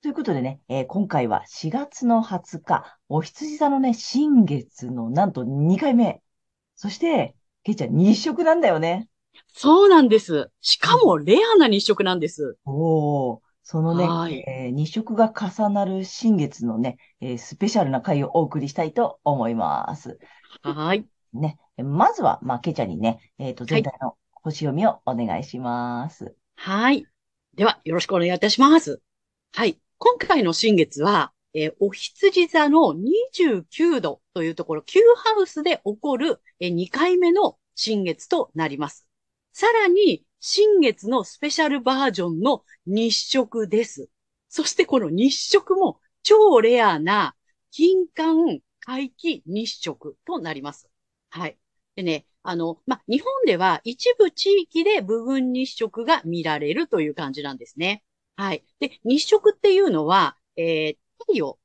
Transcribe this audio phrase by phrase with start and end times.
[0.00, 6.22] ということでね、えー、今回は4月の20日、お羊座のね、新月のなんと2回目。
[6.76, 7.34] そして、
[7.64, 9.08] けいちゃん日食なんだよね。
[9.48, 10.50] そうなんです。
[10.60, 12.56] しかもレアな日食なんです。
[12.64, 20.20] おお、そのね、はい、えー、日食が重なる新月のね、えー、スペシャルな回をお送りしたいと思います。
[20.62, 21.06] はい。
[21.32, 26.36] ね、まずは、まあ、けいちゃんにね、えっ、ー、と、全体の星読みをお願いします。
[26.54, 27.04] はい。
[27.56, 29.02] では、よろしくお願いいたします。
[29.52, 29.76] はい。
[29.98, 39.08] 今回の新月は、えー、お羊座の29度というところ、Q ハウスで起こる、えー、2回目の新月となります。
[39.52, 44.08] さらに、新月のスペシャルバージョンの日食です。
[44.48, 47.34] そしてこの日食も超レアな
[47.72, 50.88] 金環回帰日食となります。
[51.30, 51.58] はい。
[51.96, 58.04] でね、あの、ま日本では一部地域で部分日食が見られるという感じなんですね。
[58.38, 58.64] はい。
[58.78, 61.58] で、日食っていうのは、えー、太陽、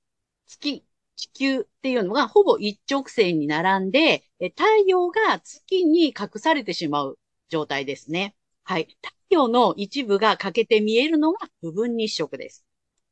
[0.47, 0.83] 月、
[1.15, 8.35] 地球っていうのがほぼ一直線に並んで、太陽が月に隠されてしまう状態ですね。
[8.63, 8.87] はい。
[9.03, 12.65] 太陽の一部が欠けて見えるのが部分日食です。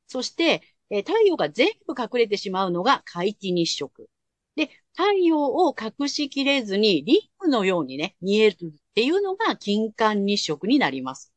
[0.08, 4.10] そして、え太陽が全部隠れてしまうのが皆既日食。
[4.56, 11.32] で、太陽を隠しきれずにリングのようにね、見えるっていうのが金環日食になります。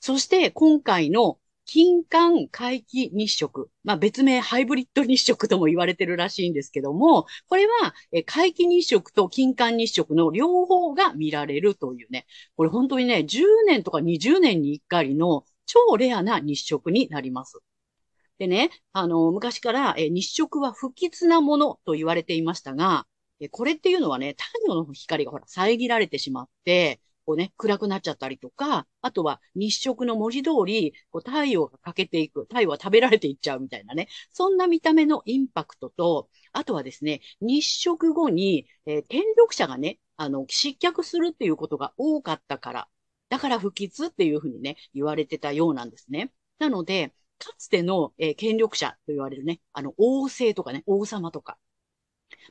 [0.00, 1.39] そして今回の
[1.72, 3.70] 金環回帰日食。
[3.84, 7.94] まあ別名ハイブリッド日食とも言われてるらしいんですけども、これは
[8.26, 12.26] 回帰日食と金環日食の両方が見られるというね、
[12.56, 17.60] これ本当にね、10年とか20年に1回の超レアな日食になります。
[18.38, 23.06] でね、あの、昔から日食は不吉なものと言われていましたが、
[23.52, 42.88] これっていうのはね、太陽の光がほら遮られてしまって、こうね、暗くなっちゃったりとか、あとは日食の文字通り、こう太陽が欠けていく、太陽は食べられていっちゃうみたいなね、そんな見た目のインパクトと、あとはですね、日食後に、えー、権力者がね、あの、失脚するっていうことが多かったから、
[43.28, 46.32] だから不吉っていうふうにね、言われてたようなんですね。
[46.58, 51.56] なので、かつての、えー、権力者と言われるね、あの、王政とかね、王様とか、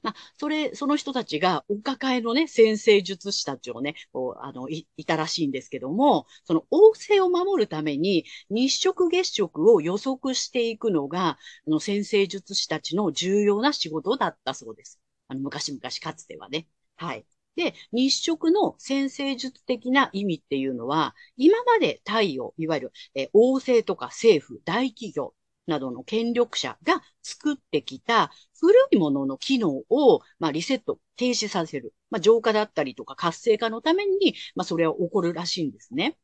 [0.04, 15.00] まあ、それ、その人たちが、お抱えのね、先生術師たちをね、こう、あのい、いたらしいんですけども、その王政を守るために、日食月食を予測していくのが、あの、先生術師たちの重要な仕事だったそうです。
[15.28, 16.68] あの、昔々かつてはね。
[16.96, 17.26] はい。
[17.56, 25.34] で、日食の先生術的な意味っていうのは、今まで太陽、いわゆる、え王政とか政府、大企業
[25.70, 31.94] などの権力者が作ってきた古いものの機能を、まあ、リセット、停止させる。
[32.10, 36.18] まあ、浄化だったりとか活性化のために、まあ、それは起こるらしいんですね。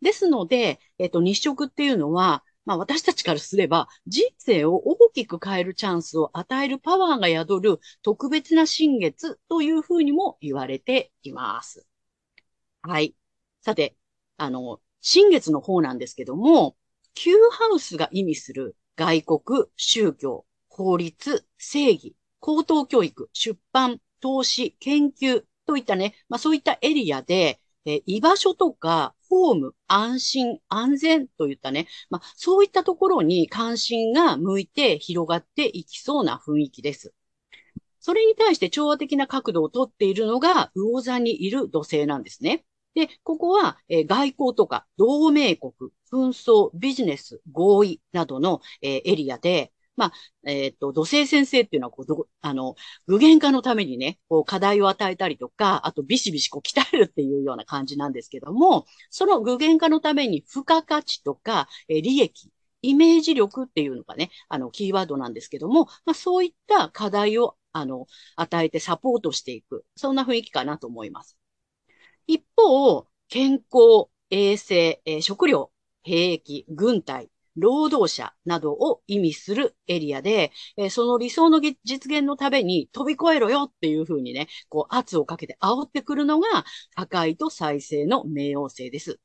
[0.00, 11.86] ですので、えっと、日食っていうのは、まあ私たちからすれば人生を大きく変えるチャンスを与えるパワーが宿る特別な新月というふうにも言われています。
[12.82, 13.14] はい。
[13.62, 13.96] さて、
[14.36, 16.76] あの、新月の方なんですけども、
[17.14, 37.12] Q ハウスが意味する外国、宗教、法律、正義、高等教育、出版、投資、研究といったね、まあそういったエリアで、え居場所とか、ホーム、安心、安全といったね、まあそういったところに関心が向いて広がっていきそうな雰囲気です。
[38.00, 42.64] それに対して調和的な角度をとっているのが、魚座にいる土星なんですね。
[42.94, 45.72] で、ここは、えー、外交とか同盟国、
[46.10, 50.12] 紛争、ビジネス、合意などの、えー、エリアで、まあ、
[50.44, 62.50] えっ、ー、と、土星先生っていうのは、こう、あの、具現化のためにね、こう、課題を与えたりとか、あと、ビシビシこう、鍛えるっていうような感じなんですけども、その具現化のために、付加価値とか、え、利益、
[62.80, 68.06] イメージ力っていうのがね、あの、キーワードなんですけども、まあ、そういった課題をあの、
[68.36, 69.84] 与えてサポートしていく。
[69.96, 71.36] そんな雰囲気かなと思います。
[72.26, 75.70] 一方、健康、衛生、えー食料、
[76.02, 81.76] 兵役、軍隊、労働者などを意味するエリアで、えーその理想の実
[82.10, 86.64] 現のために飛び越えろよっていうふうにね、こう圧をかけて煽ってくるのが
[86.96, 89.20] 破壊と再生の冥王星です。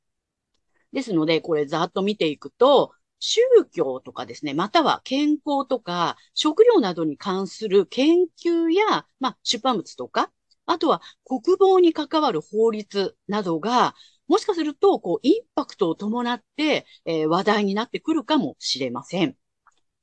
[0.92, 3.40] ですので、これざっと見ていくと、宗
[3.72, 10.30] 教とかですね、または健康とか食料などに関する研究や、まあ、出版物とか、
[10.68, 13.94] あとは国防に関わる法律などが、
[14.28, 19.36] もしかすると、こう、インパクトを伴って、えー話題になってくるかもしれません。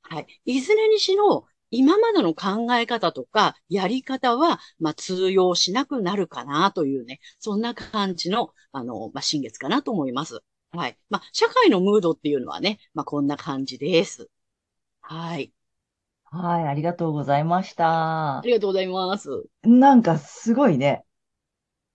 [0.02, 0.26] はい。
[0.44, 10.40] いずれにしろ、今までの考え方とか、やり方は、まあ、通用しなくなるかなというね、そんな感じの、あの、まあ、新月かなと思います。
[10.70, 10.98] はい。
[11.10, 14.30] まあ、社会のムードっていうのはね、まあ、こんな感じです。
[15.02, 15.52] はい。
[16.36, 18.42] はい、ありがとうございましたあ。
[18.44, 19.44] りがとうございます。
[19.62, 21.04] なんかすごいね。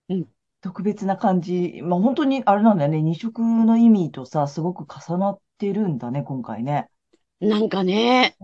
[0.08, 0.26] うん
[0.62, 1.80] 特別な感じ。
[1.82, 3.02] まあ本当にあれなんだよね。
[3.02, 6.88] 二色の意味とさ、すごく重なってるんだね、今回ね。
[7.40, 8.36] なんかね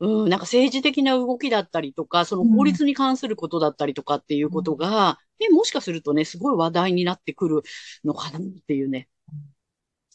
[0.00, 7.62] うん、うん、なんか政治的な動きだったりとか、その法律に関することだったりとかっていうことが、ね、もしかするとね、すごい話題になってくる
[8.04, 9.08] のかなっていうね。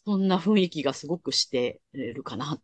[0.05, 2.59] そんな雰囲気がすごくしてるかな。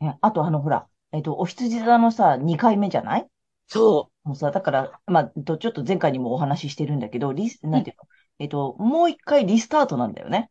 [0.00, 3.28] ねあとあの、ほら、えっと、お羊座のさ、2回目じゃない？
[3.68, 8.08] そもうさ、だから、まあ、えっとちょっと前回にもお話ししてるんだけど、リス、なんていうの、
[8.40, 10.50] えっと、もう一回リスタートなんだよね。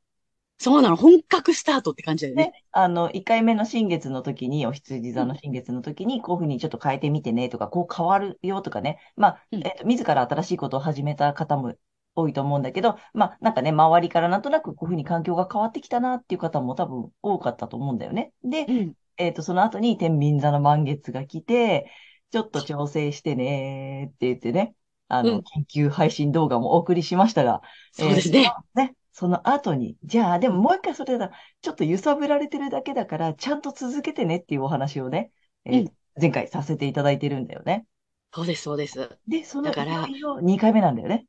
[0.59, 0.63] う。
[0.63, 0.95] そうなの。
[0.95, 2.45] 本格スタートって感じだよね。
[2.45, 8.99] ね、あの、1回目の新月の時に、お羊座の新月の時に、こういうふうにちょっと変えてみてねとか、こう変わるよとかね。
[9.15, 11.75] まあ、うんえっと、自ら新しいことを始めた方も
[12.15, 18.31] 多いと思うんだけど、まあ、なんかね、周りからなんとなくこういうふうに環境が変わってきたなっていう方も多分多かったと思うんだよね。
[18.43, 18.93] で、うん。
[19.17, 21.91] えっと、その後に天秤座の満月が来て、
[22.31, 24.75] ちょっと調整してねって言ってね、
[25.07, 27.61] あの、うん緊急配信動画もお送りしましたが、
[27.91, 28.41] そうですね。
[28.41, 31.31] えーそのね、その後に、じゃあ、でももう一回それだ、
[31.61, 35.31] ちょっと揺さぶられてるだけだから、ちゃんと続けてねっていうお話をね、
[35.65, 37.87] えーうん前回させていただいてるんだよね。
[38.33, 39.17] そうです、そうです。
[39.27, 41.27] で、そのだからいよいよ2回目なんだよね。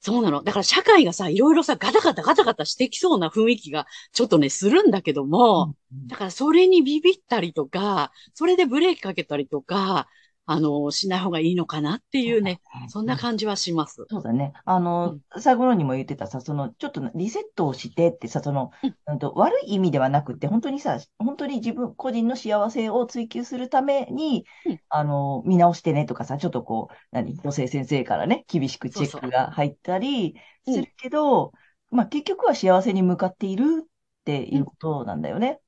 [0.00, 0.42] そうなの。
[0.42, 10.08] だから社会がさ、いろいろさ、ガタガタガタガタしてきそうな雰囲気がちょっとね、するんだけども、うんだからそれにビビったりとか、それでブレーキかけたりとか、
[10.52, 14.06] あの、しない方がいいのかなっていうね、そんな感じはします。
[14.08, 14.52] そうだね。
[14.64, 31.52] あの、最後のにも言ってたさ、その、ちょっとリセットをしてってさ、その、うんうんと、悪い意味ではなくって、本当にさ、本当に自分、個人の幸せを追求するためにうん、あの、見直してねとかさ、ちょっとこう、何、女性先生からね、厳しくチェックが入ったりするけど、
[31.90, 33.88] まあ結局は幸せに向かっているっ
[34.24, 35.60] ていうことなんだよね。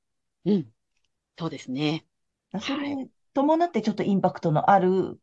[0.45, 0.73] うん。
[1.39, 2.07] そうですね。
[2.61, 5.19] それに伴ってちょっとインパクトのある、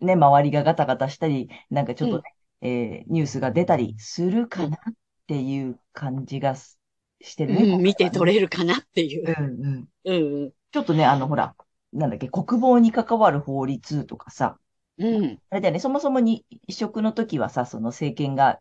[0.00, 2.22] ね、周りがガタガタしたり、なんかちょっとね、
[2.60, 4.78] えーニュースが出たりするかなっ
[5.26, 6.78] ていう感じがす
[7.20, 7.74] してるね。
[7.74, 9.34] うん、見てれ取れるかなっていう。
[9.38, 9.88] うんうん。
[10.04, 11.54] うん、ちょっとね、あの、ほら、
[11.92, 14.58] なんだっけ、国防に関わる法律とかさ、
[14.98, 15.38] うん。
[15.50, 18.60] あれだよね、そもそもに移植の時はさ、その政権が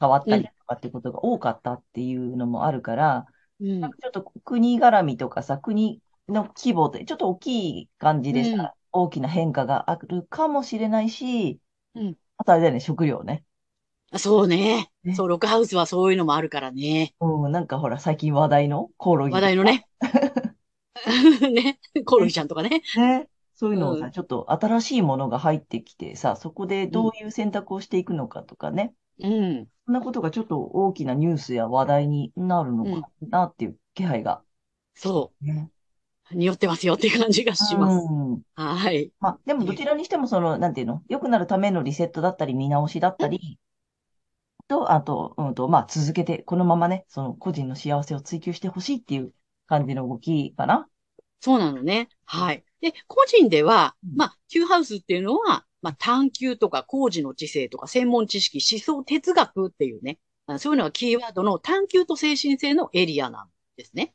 [0.00, 3.26] 変わったりとかってことが多かったっていうのもあるから、
[3.60, 3.80] うん。
[3.80, 11.60] ちょっと国絡みとかさ、国の規模でちょっと大きい感じでさ、うん大きな変化があるかもしれないし、
[11.94, 13.44] うんあとあれだよね、食料ね。
[14.16, 14.90] そうね。
[15.04, 17.14] ねそう、ロックハウスはそういうのもあるからね。
[17.20, 19.34] うん、なんかほら、最近話題のコオロギ。
[19.34, 19.86] 話題のね。
[21.52, 21.78] ね。
[22.06, 22.82] コオロギちゃんとかね。
[22.96, 23.28] ね。
[23.54, 28.94] そういうのをさ、うんちょっと新しいものが入ってきてさ、そこでどういう選択をしていくのかとかね。
[29.20, 29.68] うん。
[29.84, 34.42] そんなことがちょっと大きなニュースや話題になるのかなっていう気配が。
[34.94, 35.70] そね。
[36.32, 36.34] う。
[36.34, 38.06] 匂ってますよっていう感じがします。
[38.08, 38.42] うん。
[38.54, 39.12] はい。
[39.20, 43.58] まあ、でもどちらにしてもその、なんていうの、良くなるためのリセットだったり、見直しだったり、
[44.68, 49.32] と、あと、うんと、まあ、続けて、このままね、その個人の幸せを追求してほしいっていう
[49.66, 50.88] 感じの動きかな。
[51.40, 52.08] そうなのね。
[52.24, 52.64] はい。
[52.80, 60.18] で、個人ではうん、まあ、Q ハウスっていうのは、まあ、探求とか工事の知性とか専門知識、思想、哲学っていうね、
[60.58, 64.14] そういうのがキーワードの探求と精神性のエリアなんですね。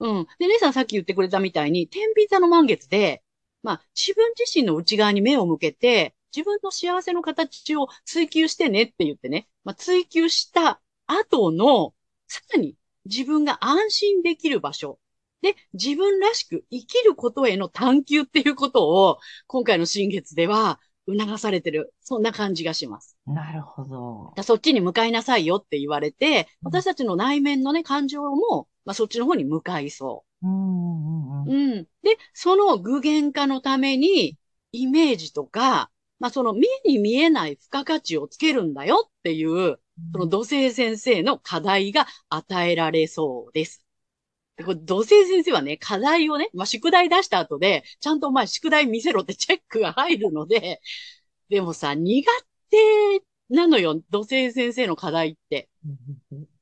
[0.00, 0.26] うん。
[0.38, 3.22] で、姉さんさっき言ってくれたみたいに、天秤座の満月で、
[3.62, 11.94] まあ、自分自身の内側に目を向けて、自分の幸せの形を追求してねって言ってね、まあ、追求した後の、
[12.28, 12.76] さらに
[13.06, 14.98] 自分が安心できる場所、
[15.40, 21.94] で、自分らしく生きることへの探求っていうことを、今回の新月では促されてる。
[22.00, 23.16] そんな感じがします。
[23.26, 24.32] なるほど。
[24.36, 31.52] だそっちに向かいなさいよって言われて、うん私たちの内面のね、感情も、まあ、そっちの方に向かいそうんうんうんう。
[31.52, 31.84] うん。
[32.02, 34.36] で、その具現化のために、
[34.72, 39.78] イメージとか、まあその目に見えない付加価値をつけるんだよっていう、
[40.12, 43.85] その土星先生の課題が与えられそうです。
[44.56, 50.80] でこれ土星先生はね、課題をね、まあ宿題出した後で、ちゃんとお前宿題見せろってチェックが入るので、
[51.48, 52.26] でもさ、苦
[52.70, 52.76] 手
[53.50, 55.68] なのよ、土星先生の課題って。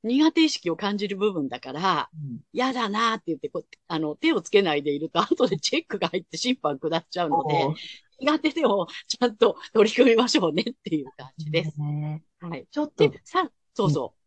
[0.02, 2.10] 苦手意識を感じる部分だから、
[2.52, 7.68] 嫌だなーって言ってこう、あの、手をつけないでいると、後でチェックが入って審判下っちゃうので、
[8.20, 11.80] 苦手でもちゃんと取り組みましょうねっていう感じです。
[11.80, 12.66] ねはい。
[12.70, 14.18] ちょっとで、、さ、そうそう。
[14.18, 14.23] であ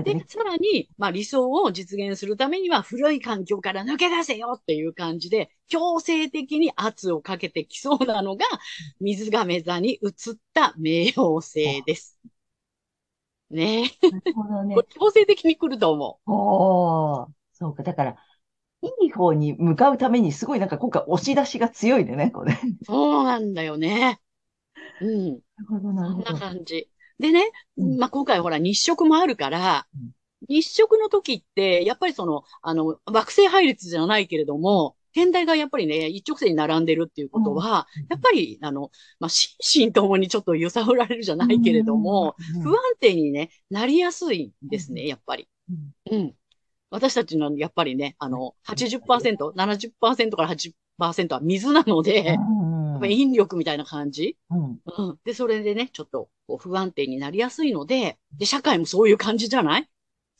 [0.00, 8.44] れね、さらに、まあ理想を実現するためには古い環境から抜け出せよっていう感じで、強制的に圧をかけてきそうなのが、
[9.00, 12.18] 水亀座に移った冥王星です。
[13.50, 13.90] ねえ。
[14.10, 14.86] なるほどね。
[14.88, 17.82] 強制的に来ると思おー、そうか。
[17.82, 18.16] だから、
[18.82, 22.54] いい方に向かうためにすごいなんか今回押し出しが強いね、これ。
[22.54, 22.84] なるう。
[22.84, 24.20] そうなんだよね。
[25.00, 25.40] うん。
[25.68, 26.46] ほど、なるそんなほど。
[26.50, 26.90] 感じ。
[27.18, 27.98] でね、うん。
[27.98, 30.10] まあ、今回ほら日食もあるからうん、
[30.48, 38.90] 日食の時って、やっぱりその、あの、惑星配列じゃないけれども、天体がやっぱりね、一直線に並んでるっていうことは、やっぱり、あの、
[39.20, 45.48] まあ、心身 ともにちょっと揺さぶられるじゃないけれども、うん、不安定にね、なりやすいんですね、やっぱり。
[46.10, 46.18] うん。
[46.18, 46.34] うん。
[46.90, 52.92] 私たちのやっぱりね、あの、80%、70%から80%は水なので、うん。
[52.92, 54.36] やっぱり引力みたいな感じ。
[54.50, 54.80] うん。
[54.86, 55.18] うん。
[55.24, 59.88] で、それでね、ちょっとこう不安定になりやすいので、で、社会もそういう感じじゃない？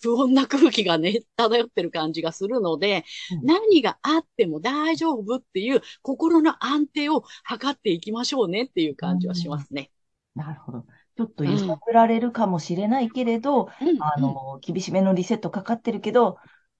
[0.02, 9.90] 不穏な空気がね、漂ってる感じがするので、うん何があっても大丈夫っていう心の安定を図っていきましょうねっていう感じはしますね。
[10.34, 10.86] なるほど。
[11.16, 14.02] ちょっと揺さぶられるかもしれないけれど、うん。
[14.02, 16.38] あの、厳しめのリセットかかってるけど、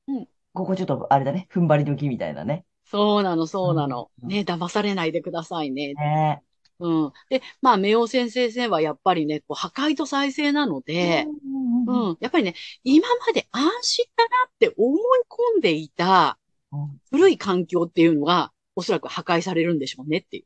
[0.09, 2.67] うんここちょっとあれだね、踏ん張り時みたいなね。
[2.85, 4.11] そうなの、そうなの。
[4.23, 5.95] うんね、騙されないでくださいね。
[5.95, 6.43] ね
[6.81, 7.13] うん。
[7.29, 12.19] で、まあ、冥王先生はやっぱりね、こう破壊と再生なので、うんうんうん。
[12.21, 15.01] やっぱりね、今まで安心だなって思い
[15.55, 16.39] 込んでいた
[16.73, 20.45] うん古い環境っていうのが、おそらく破壊されるんでしょうねっていう。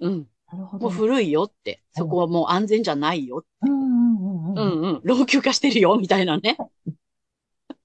[0.00, 0.12] うん。
[0.12, 0.96] もうなるほどね。
[0.96, 1.82] 古いよって。
[1.92, 3.44] そこはもう安全じゃないよ。
[3.62, 4.82] うんうんうんううん。
[4.82, 5.00] んうん。
[5.04, 6.56] 老朽化してるよ、みたいなね。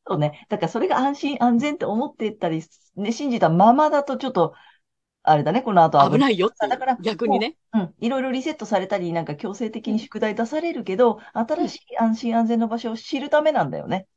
[0.05, 0.45] そうね。
[0.49, 2.61] だからそれが安心安全って思ってたり、
[2.95, 4.53] ね、信じたままだとちょっと、
[5.23, 6.51] あれだね、この後危ないよ。
[6.59, 7.55] だから逆にね。
[7.73, 7.93] うん。
[7.99, 14.07] いろいろリセットされたり、なんか強制的に宿題出されるけど、新しい安心安全の場所を知るためなんだよね。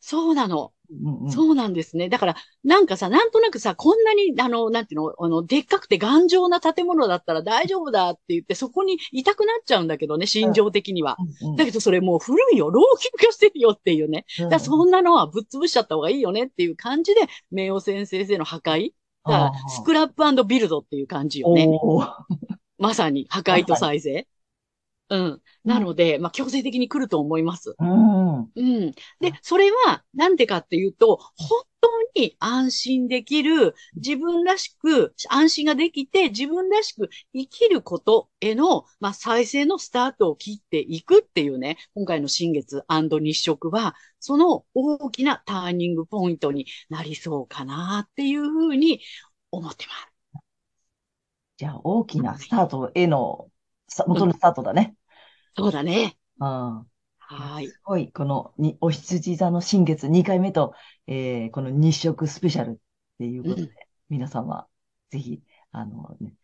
[0.00, 0.72] そうなの。
[0.90, 1.32] うんうん。
[1.32, 2.08] そうなんですね。
[2.08, 11.16] だから、なんかさ、なんとなくさ、こんなに、あの、なんていうの、あの、でっかくて頑丈な建物だったら大丈夫だって言って、そこにいたくなっちゃうんだけどね、心情的には。
[11.18, 14.24] うんうんだけどそれもう古いよ、老朽化してるよっていうね。
[14.38, 17.22] だからそんなのはぶっ潰しちゃった方がいいよねっていう感じで、
[17.52, 18.92] 冥王先生の破壊。
[19.28, 21.68] だからスクラップビルドっていう感じよね。
[22.78, 24.26] まさに破壊と再生。
[25.10, 25.42] うん。
[25.64, 27.74] なので、まあ、強制的に来ると思います。
[27.78, 28.38] うん。
[28.40, 28.92] うん。
[29.20, 49.00] で、それは、なんでかっていうと、本当に安心できる、自分らしく、安心ができて、自分らしく生きることへの、まあ、再生のスタートを切っていくっていうね、今回の新月日食は、その大きなターニングポイントになりそうかなっていうふうに
[49.50, 50.18] 思ってます。
[51.58, 53.57] じゃあ、大きなスタートへの、さ
[54.06, 54.94] 元のスタートだね。
[55.56, 56.16] そうだね。
[56.40, 56.90] うん。
[57.18, 57.66] はい。
[57.68, 60.74] すごい、このに、お羊座の新月2回目と、
[61.06, 62.76] えーこの日食スペシャルっ
[63.18, 63.70] ていうことで、うん
[64.08, 64.68] 皆さんは、
[65.10, 65.42] ぜひ、
[65.72, 66.34] あの、ね、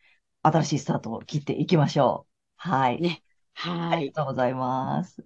[0.43, 2.33] 新しいスタートを切っていきましょう。
[2.57, 3.01] はい。
[3.01, 3.23] ね
[3.55, 4.07] はいあり。
[4.11, 5.23] がとうございます。
[5.23, 5.25] あ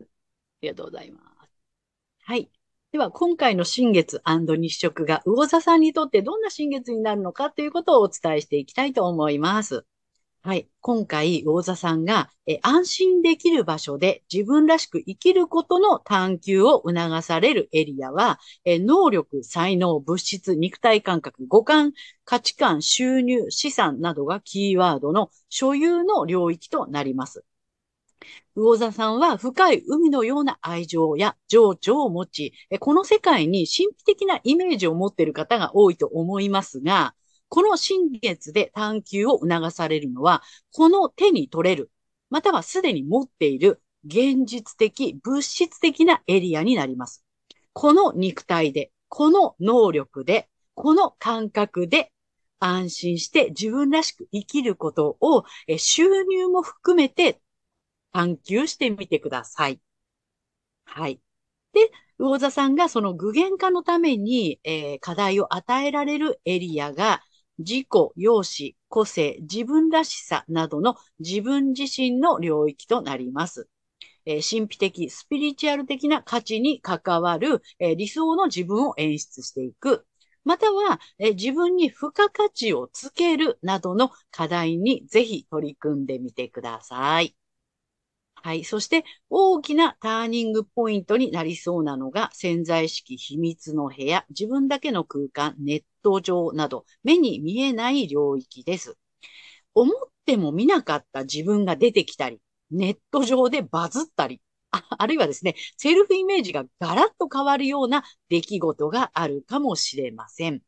[0.62, 1.50] りがとうございます。
[2.22, 2.50] はい。
[2.92, 9.86] では、今回の新月日食が魚座さんにとってどんな新月になるのかということをお伝えしていきたいと思います。
[10.48, 10.66] はい。
[10.80, 21.92] 今回、魚座さんがえ安心できる場所で自分らしく生きることの探求を促されるエリアは、え能力、才能、物質、肉体感覚、五感、
[22.24, 27.44] 価値観、収入、資産などがキーワードの所有の領域となります。
[28.56, 37.14] 魚座さんは深い海のような愛情や情緒を持ち、この世界に神秘的なイメージを持っている方が多いと思いますが、
[37.48, 41.90] この新月で探求を促されるのは、この手に取れる、
[42.30, 47.24] またはすでに持っている現実的、物質的なエリアになります。
[47.72, 52.12] この肉体で、この能力で、この感覚で
[52.60, 55.44] 安心して自分らしく生きることを
[55.78, 57.40] 収入も含めて
[58.12, 59.80] 探求してみてください。
[60.84, 61.20] はい。
[61.72, 67.22] で、魚座さんがその具現化のために、えー課題を与えられるエリアが、
[67.58, 67.86] 自己、
[68.16, 73.68] 容姿、個性、自分らしさなどの自分自身の領域となります。
[74.24, 80.06] え神秘的、スピリチュアル的な価値に関わる、え理想の自分を演出していく。
[80.44, 87.34] または、え自分に付加価値をつけるなどの課題にぜひ取り組んでみてください。
[88.42, 88.64] はい。
[88.64, 98.96] そして、大きなターニングポイントになりそうなのが、潜在意識、秘密の部屋、自分だけの空間、ネット上など、目に見えない領域です。
[99.74, 102.40] 思っても見なかった自分が出てきたり、
[102.70, 104.40] ネット上でバズったり、
[104.70, 110.62] ああるいはですね、セルフイメージがガラッと変わるような出来事があるかもしれません。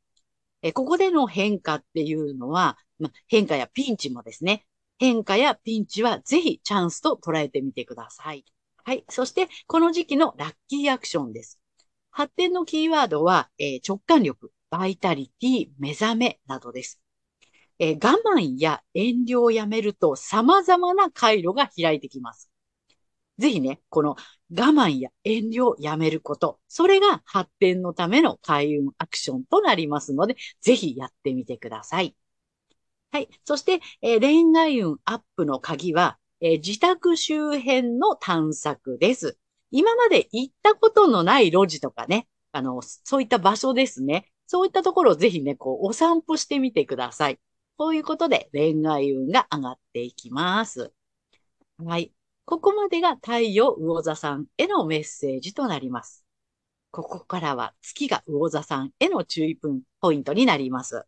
[0.62, 4.66] えここでの変化っていうのは、ま、変化やピンチもですね、
[5.00, 8.44] 変化やピンチはぜひチャンスと捉えてみてください。
[8.84, 9.04] はい。
[9.10, 11.60] そして、この時期のラッキーアクションです。
[12.12, 17.02] 発展のキーワードは、えー直感力、バイタリティ、目覚めなどです。
[17.80, 22.50] えー我慢や遠慮をやめると様々な回路が開いてきます。
[23.38, 32.14] ぜひね、この我慢や遠慮をやめること、それが発展のための開運アクションとなりますので、ぜひやってみてください。
[33.12, 33.28] はい。
[33.44, 39.38] そして、えー恋愛運アップの鍵は、えー自宅周辺の探索です。
[39.70, 44.30] 今まで行ったことのない路地とかね、あの、そういった場所ですね。
[44.46, 47.38] そういったところをぜひね、こう、お散歩してみてください。
[47.76, 50.92] こういうことで恋愛運が上がっていきます。
[51.78, 52.12] はい。
[52.44, 56.24] ここまでが太陽魚座さんへのメッセージとなります。
[56.92, 59.58] ここからは月が魚座さんへの注意
[60.00, 61.04] ポイントになります。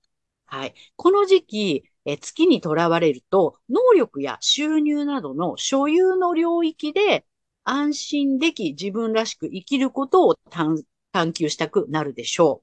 [0.47, 0.75] はい。
[0.97, 7.25] この時期、え月にとらわれると、能力や収入などの所有の領域で
[7.65, 10.83] 安心でき自分らしく生きることを探
[11.13, 12.63] 探求したくなるでしょ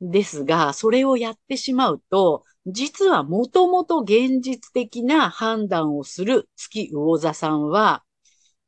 [0.00, 0.10] う。
[0.10, 8.04] ですが、それをやってしまうと、実はもともと現実的な判断をする月魚座さんは、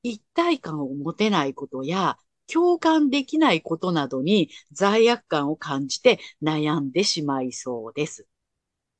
[0.02, 2.16] 一体感を持てないことや、
[2.52, 8.26] 共感できないことなどに罪悪感を感じて悩んでしまいそうです。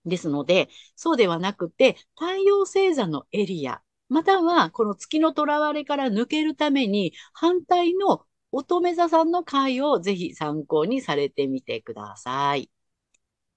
[0.05, 12.71] ですので、そうではなくて、太陽星座のエリア、またはこの月の囚われから抜けるために、反対の乙女座さんの回をぜひ参考にされてみてください。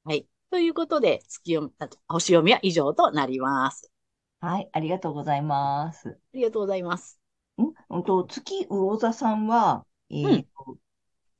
[0.03, 0.27] はい。
[0.51, 3.91] ということで、月読み、星読みは以上となります。
[4.39, 6.09] はい、ありがとうございます。
[6.09, 7.19] ありがとうございます。
[7.57, 7.73] ん？
[7.89, 10.77] うんと、月魚座さんは、えーと、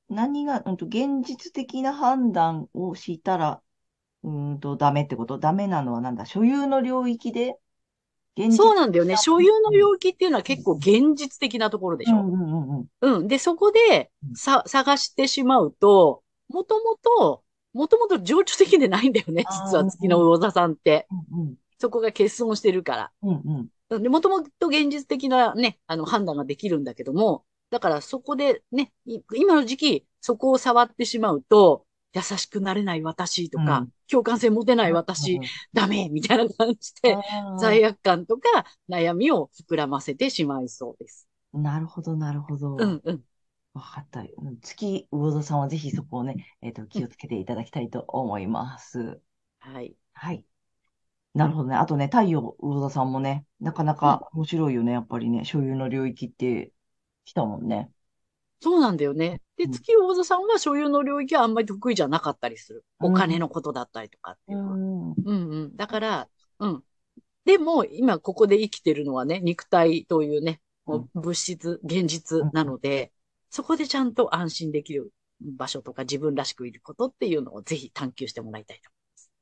[0.10, 3.62] 何が、うんと、現実的な判断をしたら、
[4.24, 5.38] うーんと、ダメってこと？
[5.38, 6.26] ダメなのはなんだ？
[6.26, 7.58] 所有の領域で、
[8.38, 8.58] 現実？
[8.58, 9.16] そうなんだよね。
[9.16, 12.18] 的所有の領域っていうのは結構現実的なところでしょ。
[12.18, 13.16] うんうんうんうん。
[13.18, 13.28] うん。
[13.28, 19.46] で、そこでうんさ、探してしまうと、もともと、もともと情緒的でないんだよね。
[19.50, 21.08] 実は月の魚座さんって。
[21.32, 23.12] うんそこが欠損してるから。
[23.24, 24.02] うんうんうん。
[24.02, 35.42] で、もともと現実的なね、あの判断ができるんだけども、だからそこでね、い今の時期、そこを触ってしまうと、優しくなれない私とか、うん共感性持てない私、
[35.74, 37.20] ダメみたいな感じで、
[37.56, 41.28] 罪悪感とか悩みを膨らませてしまいそうです。
[41.54, 42.70] なるほど、なるほど。
[42.78, 43.24] うんうん。
[43.74, 44.22] わかった。
[44.22, 49.22] うん月魚座さんはぜひそこをね、えっと、気をつけていただきたいと思います。
[49.60, 49.96] はい。
[50.14, 50.46] はい。
[51.36, 51.78] なるほどね。
[51.78, 54.94] あとね、太陽魚座さんもね、なかなか面白いよね。
[54.94, 56.74] やっぱりね、所有の領域って
[57.26, 57.93] 来たもんね。
[58.64, 59.42] そうなんだよね。
[59.58, 62.86] で、うん月魚座さんは所有の領域はあんまり得意じゃなかったりする。
[63.02, 64.76] うんお金のことだったりとかっていうのは。
[64.78, 64.80] ん。
[64.80, 65.76] うんうん。
[65.76, 66.84] だから、うん。
[67.44, 73.12] でも、今ここで生きてるのはね、肉体というね、もう物質、現実なので、
[73.50, 78.90] そこでちゃんと安心できる場所とか自分らしくいることっていうのをぜひ探求してもらいたいと。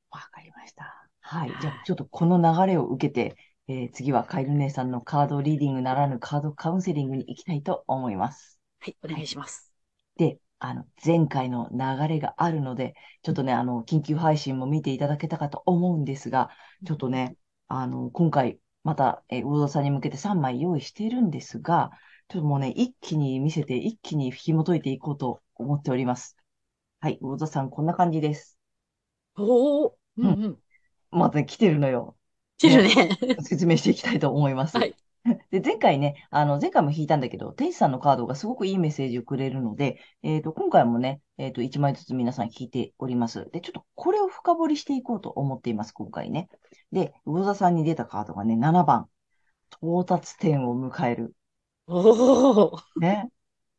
[0.09, 0.83] わかりました。
[1.19, 1.49] はい。
[1.51, 3.35] はいじゃあ、ちょっとこの流れを受けて、
[3.67, 8.60] えー次はカエル姉さんのカードリーディングならぬカードカウンセリングに行きたいと思います。
[8.81, 9.71] はい、お願いします。
[10.17, 16.49] で、あの、前回の流れがあるので、ちょっとね、あの、緊急配信も見ていただけたかと思うんですが、
[16.83, 21.91] ちょっとね、あの、今回、また、えー、魚座さんに向けて3枚用意しているんですが、
[22.27, 26.35] ちょっともうね、一気に見せて、一気に紐解いていこうと思っております。
[27.01, 28.57] はい、魚座さん、こんな感じです。
[29.37, 30.59] おお、うんうん。
[31.11, 32.17] またね、来てるのよ。
[32.57, 33.17] 来てるね。
[33.43, 34.75] 説明していきたいと思います。
[34.75, 34.95] はい。
[35.51, 43.49] で、前回ね、あの、前回も引いたんだけど、天使さんのカードがすごくいいメッセージをくれるので、えっと、今回もね、えっと、1枚ずつ皆さん引いております。
[43.51, 46.49] で、ちょっとこれを深掘りしていこうと思っています、今回ね。
[46.91, 49.09] で、魚座さんに出たカードがね、7番。
[49.81, 51.35] 到達点を迎える。
[51.87, 53.29] おお、ね。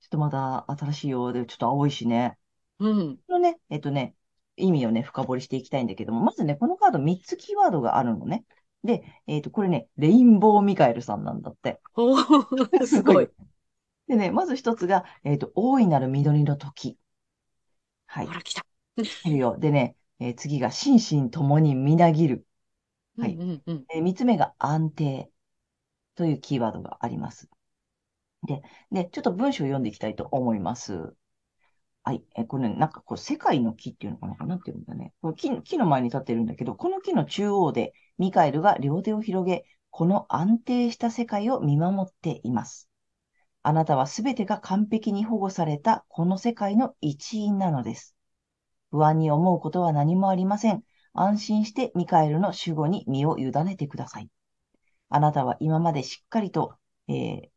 [0.00, 2.38] ちょっとまだ新しいようで、ちょっと青いしね。
[2.78, 3.16] うん。
[3.18, 4.14] このね、えっとね、
[4.56, 8.44] 意味をね、深掘りしていきたいんだけども、まずね、このカード3つキーワードがあるのね。
[8.84, 11.80] で、えっ、と、これね、レインボーミカエルさんなんだって。
[11.94, 13.28] おー、 すごい。
[14.08, 16.98] でね、まず一つが、えっ、と、大いなる緑の時。
[18.06, 18.34] はいほ。
[18.34, 18.64] ら、来た。
[19.24, 19.56] いるよ。
[19.58, 22.46] でね、えー次が心身ともにみなぎる。
[23.18, 25.30] はいうんうん三つ目が安定
[26.14, 27.48] というキーワードがあります。
[28.46, 31.14] で、で、ちょっと文章を読んでいきたいと思います。
[32.04, 32.24] はい。
[32.36, 35.12] えこれね、なんかこう、世界の木っていうのかなかなんていうんだね。
[35.22, 42.88] この木の木の前に立ってるんだけど、この木の中央で、ミカエルが両手を広げ、この安定した世界を見守っています。
[43.62, 48.16] あなたはすべてが完璧に保護されたこの世界の一員なのです。
[48.90, 50.82] 不安に思うことは何もありません。
[51.14, 54.30] 安心してミカエルの守護に身を委ねてください。
[55.10, 56.74] あなたは今までしっかりと、
[57.08, 57.48] えー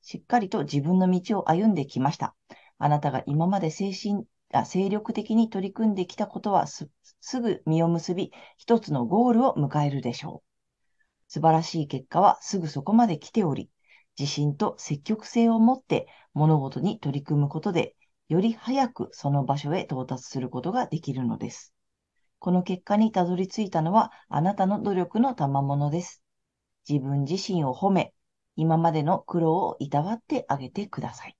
[0.00, 2.34] しっかりと自分の道を歩んできました。
[2.78, 6.88] あなたが今まで精神、あ精力的に取り組んできたことはす、
[7.40, 10.48] ぐ実を結び、一つのゴールを迎えるでしょう。
[11.28, 13.70] 素晴らしい結果はすぐそこまで来ており、
[14.18, 17.94] 自信と積極性を持って物事に取り組むことで、
[18.28, 21.74] より早くその場所へ到達することができるのです。
[22.38, 26.22] この結果にたどり着いたのはあなたの努力の賜物です。
[26.88, 28.12] 自分自身を褒め、
[28.56, 31.37] 今までの苦労をいたわってあげてください。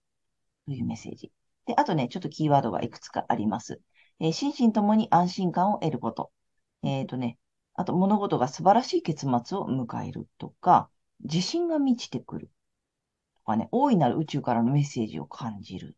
[0.69, 1.33] というメッセージ。
[1.67, 3.81] で、あとね、ちょっとキーワードがいくつかあります。
[4.21, 6.31] えー心身ともに安心感を得ること。
[6.83, 7.39] えっ、とね、
[7.75, 12.51] あと物事が素晴らしい結末を迎えるとか、自信が満ちてくる。
[13.37, 15.97] とかね、大いなる宇宙からのメッセージを感じる。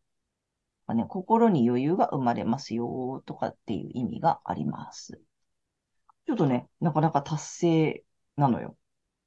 [0.81, 5.19] とかね、心に余裕が生まれますよ、とかっていう意味があります。
[6.27, 8.03] ちょっとね、なかなか達成
[8.37, 8.77] なのよ。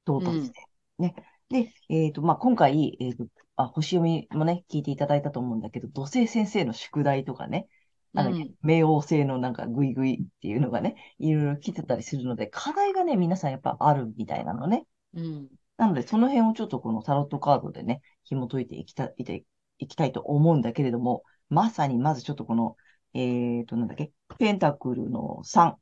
[0.07, 0.65] 到達点。
[0.97, 1.15] ね。
[1.49, 7.67] で、えっ、と、まあ、今回、えっ、と、あ、星読みもね、聞いていただいたと思うんだけど、土星先生の宿題とかね、
[8.13, 14.85] なんだっけ、冥王星のなんかグイグイっていうのがね、いろいろ来てたりするので、課題がね、皆さんやっぱあるみたいなのね。
[15.13, 15.47] うん。
[15.77, 19.45] なので、その辺をちょっとこのタロットカードでね、紐解いていきたいて、
[19.77, 22.77] いきたいと思うんだけれども、まさにまずちょっとこの、
[23.13, 25.75] えっと、なんだっけ、ペンタクルの3。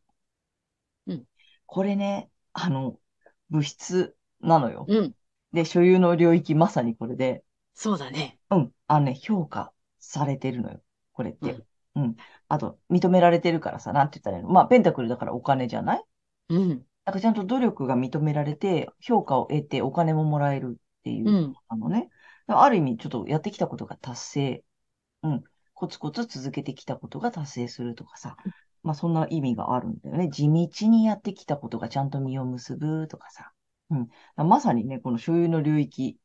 [1.07, 1.23] うん
[1.65, 2.99] これね、あの、
[3.49, 4.85] 物質なのよ。
[4.87, 5.15] うん。
[5.53, 8.39] で、所有の領域まさにこれで、そうだね。
[8.49, 10.81] うん、あのね、評価されてるのよ。
[11.13, 11.63] これって。
[11.95, 12.15] うん。
[12.47, 14.49] あと、認められてるからさ、なんて言ったらいいの？
[14.49, 16.03] まあ、ペンタクルだからお金じゃない？
[16.49, 16.69] うん。
[17.05, 21.53] なんかちゃんと努力が認められて、評価を得てお金ももらえるっていうう、ん。
[21.67, 22.09] あのね。
[22.47, 24.63] だからある意味、ちょっとやってきたことが達成。
[25.23, 25.43] うん。
[25.73, 28.37] コツコツ続けてきたことが達成するとかさ。
[28.83, 30.29] まあ、そんな意味があるんだよね。
[30.29, 33.51] 地道にやってきたことがちゃんと実を結ぶとかさ。
[33.91, 34.07] うん。
[34.07, 36.17] だからまさにね、この所有の領域、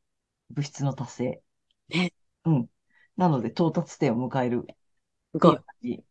[0.51, 1.43] 物質の達成。
[1.89, 2.13] ね。
[2.45, 2.67] うん。
[3.17, 4.67] なので、到達点を迎える
[5.33, 6.05] すごい。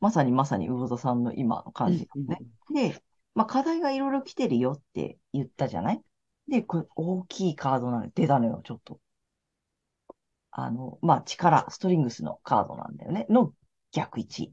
[0.00, 2.38] まさにまさに魚座さんの今の感じうんね。
[2.72, 3.02] で、
[3.34, 6.02] まあ、課題がいろいろ来てるよって言ったじゃない？
[6.48, 9.00] で、これ大きいカードなの出たのよ、ちょっと。
[10.50, 13.26] あの、まあ、力、ストリングスのカードなんだよね。
[13.28, 13.52] の
[13.92, 14.52] 逆位置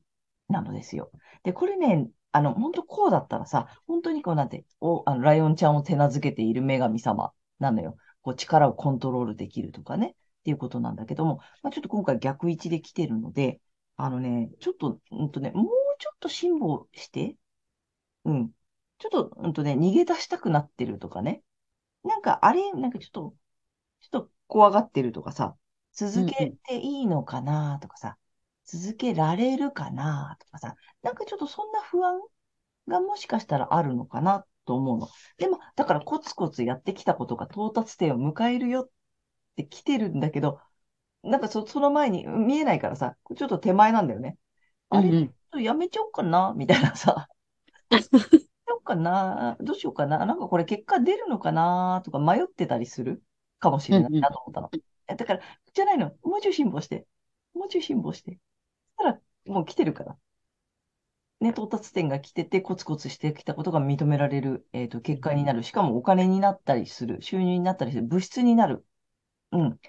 [0.49, 1.11] なのですよ。
[1.43, 7.95] で、これね、あの、本当こうだったらさ、本当にこうなんて、お、あの、ライオンちゃんを手なずけている女神様なのよ。
[8.23, 10.15] こう力をコントロールできるとかね。
[10.41, 13.61] っていうことなんだけども、まあ、ちょっと今回逆位置で来てるので、
[13.95, 15.67] あのね、ちょっと、うんとね、もう
[15.99, 17.37] ちょっと辛抱して、
[18.25, 18.51] うん。
[18.99, 21.43] ちょっと、うんとね、逃げ出したくなってるとかね。
[22.03, 23.35] なんか、あれ、なんかちょっと、
[24.01, 25.55] ちょっと怖がってるとかさ、
[25.93, 28.17] 続けていいのかなとかさ、
[28.65, 32.19] 続けられるかなとかさ、なんかちょっとそんな不安
[32.89, 35.09] がもしかしたらあるのかなと思うの。
[35.37, 38.89] でも、だからコツコツやってきたことが到達点を迎えるよっ
[39.55, 40.59] て来てるんだけど、
[41.23, 44.37] なんかそ、その前に見えないからさ、ちょっと手前なんだよね。
[44.89, 46.53] あれ、うんうんとやめちゃおうかな？
[46.57, 47.27] みたいなさ。
[47.91, 49.55] やめちゃおうかな？
[49.59, 50.25] どうしようかな？
[50.25, 52.01] なんかこれ結果出るのかな？
[52.03, 53.21] とか迷ってたりする？
[53.59, 54.71] かもしれないなと思ったの。
[55.07, 55.41] えだから、
[55.73, 56.11] じゃないの。
[56.23, 57.05] もうちょい辛抱して。
[57.53, 58.39] もうちょい辛抱して。
[58.97, 60.17] そしたら、もう来てるから。
[61.43, 65.61] ね、到達点が来てて、コツコツしてきたことが認められる、えっと、結果になる。
[65.61, 67.21] しかもお金になったりする。
[67.21, 68.03] 収入になったりする。
[68.03, 68.85] 物質になる。
[69.51, 69.79] うん。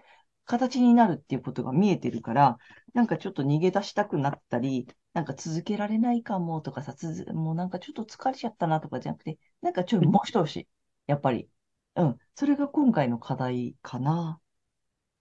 [0.47, 2.59] 形になるっていうことが見えてるから、
[2.93, 10.67] なんかちょっと逃げ出したくなったり、なんか続けられないかもとかさ、つづもうなんかちょっと疲れちゃったなとかじゃなくて、なんかちょいもう一押し。
[11.07, 11.49] やっぱり。
[11.95, 12.19] うん。
[12.35, 14.43] それが今回の課題かなっ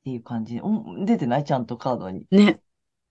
[0.03, 0.59] ていう感じ。
[0.61, 1.43] お出てない？
[1.43, 2.25] ちゃんとカードに。
[2.31, 2.59] ね。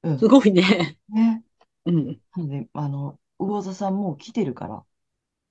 [0.02, 0.26] うんす。
[0.26, 0.98] ごいね。
[1.08, 1.44] ね。
[1.84, 2.20] うん。
[2.36, 4.84] なので、あの、魚座さんも来てるから、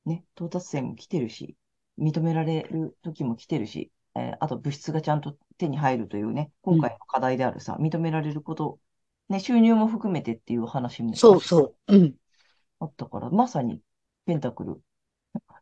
[0.05, 1.57] ね、到達点も来てるし、
[1.99, 8.79] 認められる時も来てるし、えーあと物質がちゃんと手に入るというね、今回の課題であるさ、認められること、
[9.29, 11.19] ね、収入も含めてっていう話も。
[11.19, 11.95] そうそう。
[11.95, 12.15] うん。
[12.79, 13.81] あったから、まさに
[14.25, 14.81] ペンタクル、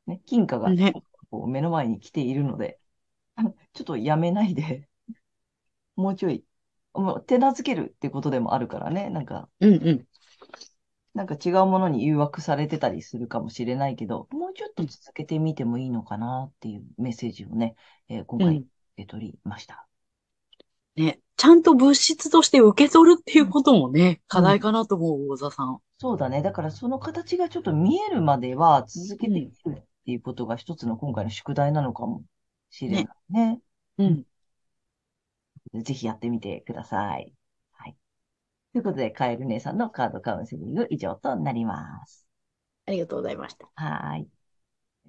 [0.08, 0.94] ね、金貨がね。
[1.32, 2.80] こう目の前に来ているので、
[3.74, 4.90] ちょっとやめないで、
[5.96, 6.44] もうちょい、
[6.94, 10.08] もう手なずけるってことでもあるからね、なんか、うんうん。
[11.14, 17.76] なんか違うものに誘惑されてたりするかもしれないけど、もうちょっと続けてみてもいいのかなっていうメッセージをね、
[18.10, 18.58] えー今回うん。
[18.58, 19.88] 受け取りました。
[20.96, 21.20] ね。
[21.36, 25.80] ちゃんと物質として受け取るっていうこともね、課題かなと思う、大座さん。
[25.98, 26.42] そうだね。
[26.42, 29.74] だからその形がちょっと見えるまでは続けてみるっ
[30.06, 32.24] ていうことが一つの今回の宿題なのかも
[32.70, 33.62] しれないね。
[33.98, 34.26] うん。
[35.84, 37.34] ぜひやってみてください。
[38.74, 42.28] ということで、カエル姉さんのカードカウンセリング以上となります。
[42.86, 43.70] ありがとうございました。
[43.76, 44.30] はーい。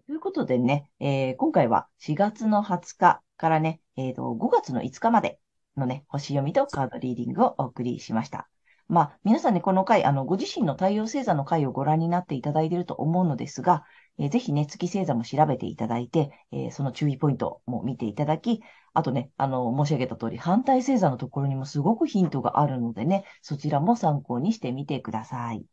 [0.06, 5.38] ということでね、えー今回は4月の20日からね、えーと、5月の5日まで
[5.76, 8.48] のね、星読みとカードリーディングをお送りしました。
[8.90, 13.84] まあ、皆さんね、この回、あの、ご自身の太陽星座の回をご覧になっていただいていると思うのですが、
[14.18, 18.60] えーぜひね、月星座も調べていただいて、えーその注意ポイントも見ていただき、
[18.92, 25.64] あとね、あの、申し上げた通り、反対星座のところにもすごくヒントがあるのでね、そちらも参考にしてみてください。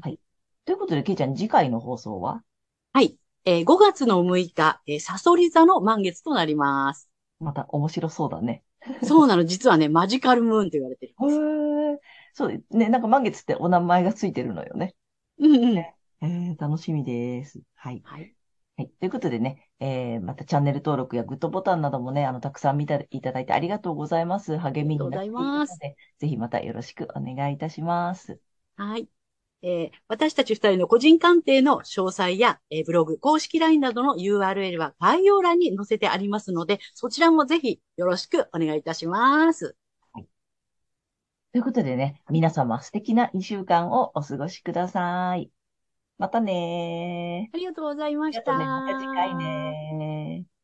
[0.00, 0.20] はい。
[0.64, 2.44] ということで、けいちゃん、次回の放送は？
[2.92, 3.18] はい。
[3.44, 7.10] えー5月の6日、えーサソリ座の満月となります。
[7.40, 8.62] また面白そうだね。
[9.02, 11.42] そうなの、実はね、マジカルムーンと言われてるんへです。
[12.36, 12.38] え。
[12.38, 14.94] そう、ね、なんか満月ってお名前がついてるのよね。
[15.38, 15.78] うんうん。
[15.78, 17.62] えー、楽しみです。
[17.74, 18.04] はい。
[18.04, 18.34] はい。
[18.76, 18.90] はい。
[18.90, 24.58] ということでね、えー、またチャンネル登録やグッドボタンなどもね、あの、たくさん見ていただいてありがとうございます。
[24.58, 28.40] 励みになっているのありがとうございで、ぜひまたよろしくお願いいたします。
[28.76, 29.08] はい。
[29.62, 39.76] えー私たち二人の個人鑑定の詳細や、えーブログ、公式 LINE などの URL は概要欄に載せてありますので、そちらもぜひよろしくお願いいたします。
[41.56, 45.50] ということでね、皆様素敵な2週間をお過ごしください。
[46.18, 47.56] またねー。
[47.56, 48.54] ありがとうございました。
[48.54, 48.92] ありがとうね。
[48.92, 50.55] また次回ねー。